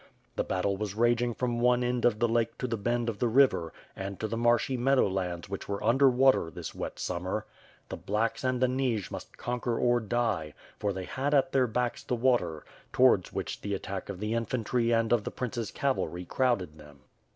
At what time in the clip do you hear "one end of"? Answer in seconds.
1.59-2.17